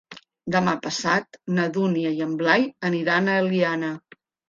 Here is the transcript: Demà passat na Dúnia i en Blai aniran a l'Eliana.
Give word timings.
Demà 0.55 0.73
passat 0.85 1.37
na 1.59 1.67
Dúnia 1.77 2.17
i 2.19 2.25
en 2.29 2.35
Blai 2.43 2.69
aniran 2.93 3.33
a 3.33 3.41
l'Eliana. 3.49 3.97